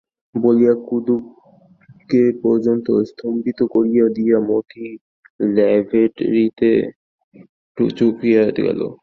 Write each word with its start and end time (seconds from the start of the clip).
বলিয়া 0.35 0.73
কুমুদকে 0.87 2.21
পর্যন্ত 2.43 2.87
স্তম্ভিত 3.09 3.59
করিয়া 3.73 4.05
দিয়া 4.17 4.37
মতি 4.49 4.85
ল্যাভেটরিতে 5.49 6.71
চুকিয়া 7.97 8.43
গেল। 8.57 8.81